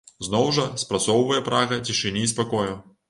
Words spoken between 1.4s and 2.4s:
прага цішыні і